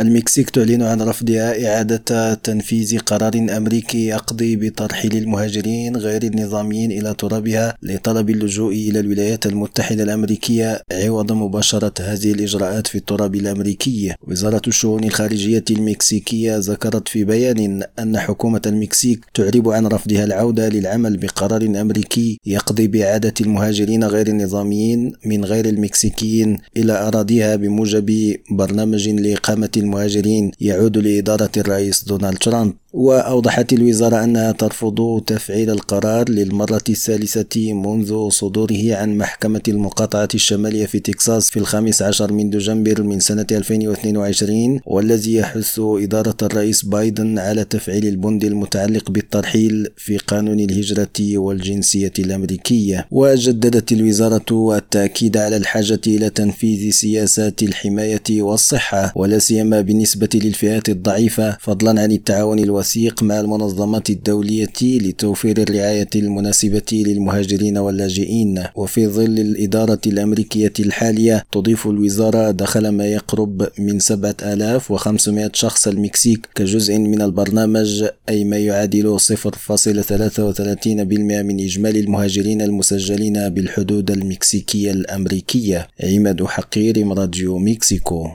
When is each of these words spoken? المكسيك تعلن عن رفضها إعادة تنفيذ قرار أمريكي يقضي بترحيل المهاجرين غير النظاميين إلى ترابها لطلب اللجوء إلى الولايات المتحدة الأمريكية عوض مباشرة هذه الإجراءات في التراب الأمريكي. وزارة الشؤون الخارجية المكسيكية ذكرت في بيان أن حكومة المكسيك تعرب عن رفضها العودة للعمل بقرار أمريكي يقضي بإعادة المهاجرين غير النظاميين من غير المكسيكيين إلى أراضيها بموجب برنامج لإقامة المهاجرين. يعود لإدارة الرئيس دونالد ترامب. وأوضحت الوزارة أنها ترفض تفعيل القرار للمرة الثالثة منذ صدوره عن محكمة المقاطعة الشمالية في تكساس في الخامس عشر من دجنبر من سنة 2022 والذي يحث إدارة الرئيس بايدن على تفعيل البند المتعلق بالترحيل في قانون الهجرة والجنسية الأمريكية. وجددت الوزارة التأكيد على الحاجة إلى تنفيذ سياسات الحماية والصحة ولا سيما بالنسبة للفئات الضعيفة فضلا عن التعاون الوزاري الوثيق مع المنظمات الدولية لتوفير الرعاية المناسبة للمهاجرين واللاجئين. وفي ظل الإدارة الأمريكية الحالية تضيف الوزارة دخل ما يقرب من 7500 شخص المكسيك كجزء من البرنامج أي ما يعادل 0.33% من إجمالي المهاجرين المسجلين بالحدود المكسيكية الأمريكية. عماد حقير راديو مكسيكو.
المكسيك 0.00 0.50
تعلن 0.50 0.82
عن 0.82 1.02
رفضها 1.02 1.66
إعادة 1.66 2.34
تنفيذ 2.34 2.98
قرار 2.98 3.32
أمريكي 3.56 4.06
يقضي 4.06 4.56
بترحيل 4.56 5.16
المهاجرين 5.16 5.96
غير 5.96 6.22
النظاميين 6.22 6.92
إلى 6.92 7.14
ترابها 7.14 7.76
لطلب 7.82 8.30
اللجوء 8.30 8.72
إلى 8.72 9.00
الولايات 9.00 9.46
المتحدة 9.46 10.02
الأمريكية 10.02 10.82
عوض 10.92 11.32
مباشرة 11.32 11.92
هذه 12.00 12.32
الإجراءات 12.32 12.86
في 12.86 12.98
التراب 12.98 13.34
الأمريكي. 13.34 14.14
وزارة 14.28 14.62
الشؤون 14.66 15.04
الخارجية 15.04 15.64
المكسيكية 15.70 16.56
ذكرت 16.56 17.08
في 17.08 17.24
بيان 17.24 17.82
أن 17.98 18.18
حكومة 18.18 18.62
المكسيك 18.66 19.24
تعرب 19.34 19.68
عن 19.68 19.86
رفضها 19.86 20.24
العودة 20.24 20.68
للعمل 20.68 21.16
بقرار 21.16 21.62
أمريكي 21.62 22.38
يقضي 22.46 22.86
بإعادة 22.86 23.34
المهاجرين 23.40 24.04
غير 24.04 24.26
النظاميين 24.26 25.12
من 25.26 25.44
غير 25.44 25.66
المكسيكيين 25.66 26.58
إلى 26.76 27.08
أراضيها 27.08 27.56
بموجب 27.56 28.36
برنامج 28.50 29.08
لإقامة 29.08 29.70
المهاجرين. 29.90 30.50
يعود 30.60 30.98
لإدارة 30.98 31.50
الرئيس 31.56 32.04
دونالد 32.04 32.38
ترامب. 32.38 32.74
وأوضحت 32.92 33.72
الوزارة 33.72 34.24
أنها 34.24 34.52
ترفض 34.52 35.22
تفعيل 35.26 35.70
القرار 35.70 36.28
للمرة 36.28 36.82
الثالثة 36.88 37.72
منذ 37.72 38.28
صدوره 38.28 38.94
عن 38.94 39.18
محكمة 39.18 39.60
المقاطعة 39.68 40.28
الشمالية 40.34 40.86
في 40.86 40.98
تكساس 40.98 41.50
في 41.50 41.58
الخامس 41.58 42.02
عشر 42.02 42.32
من 42.32 42.50
دجنبر 42.50 43.02
من 43.02 43.20
سنة 43.20 43.46
2022 43.52 44.80
والذي 44.86 45.34
يحث 45.34 45.80
إدارة 45.80 46.36
الرئيس 46.42 46.84
بايدن 46.84 47.38
على 47.38 47.64
تفعيل 47.64 48.06
البند 48.06 48.44
المتعلق 48.44 49.10
بالترحيل 49.10 49.88
في 49.96 50.18
قانون 50.18 50.60
الهجرة 50.60 51.38
والجنسية 51.38 52.12
الأمريكية. 52.18 53.06
وجددت 53.10 53.92
الوزارة 53.92 54.76
التأكيد 54.76 55.36
على 55.36 55.56
الحاجة 55.56 56.00
إلى 56.06 56.30
تنفيذ 56.30 56.90
سياسات 56.90 57.62
الحماية 57.62 58.42
والصحة 58.42 59.12
ولا 59.16 59.38
سيما 59.38 59.80
بالنسبة 59.80 60.28
للفئات 60.34 60.88
الضعيفة 60.88 61.56
فضلا 61.60 62.02
عن 62.02 62.12
التعاون 62.12 62.58
الوزاري 62.58 62.79
الوثيق 62.80 63.22
مع 63.22 63.40
المنظمات 63.40 64.10
الدولية 64.10 64.72
لتوفير 64.82 65.58
الرعاية 65.62 66.08
المناسبة 66.16 66.82
للمهاجرين 66.92 67.78
واللاجئين. 67.78 68.64
وفي 68.74 69.06
ظل 69.06 69.38
الإدارة 69.38 70.00
الأمريكية 70.06 70.72
الحالية 70.80 71.44
تضيف 71.52 71.86
الوزارة 71.86 72.50
دخل 72.50 72.88
ما 72.88 73.06
يقرب 73.06 73.68
من 73.78 73.98
7500 73.98 75.50
شخص 75.54 75.88
المكسيك 75.88 76.48
كجزء 76.54 76.98
من 76.98 77.22
البرنامج 77.22 78.04
أي 78.28 78.44
ما 78.44 78.58
يعادل 78.58 79.18
0.33% 79.20 79.28
من 81.18 81.60
إجمالي 81.60 82.00
المهاجرين 82.00 82.62
المسجلين 82.62 83.48
بالحدود 83.48 84.10
المكسيكية 84.10 84.90
الأمريكية. 84.90 85.88
عماد 86.04 86.44
حقير 86.44 87.08
راديو 87.18 87.58
مكسيكو. 87.58 88.30